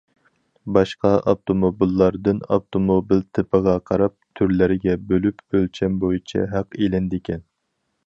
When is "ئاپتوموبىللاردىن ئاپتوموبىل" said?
1.31-3.23